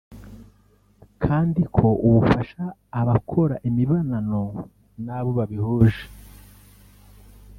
Kandi 1.23 1.61
ko 1.75 1.87
bufasha 2.13 2.63
abakora 2.99 3.55
imibonano 3.69 4.41
n’abo 5.05 5.29
babihuje 5.37 6.03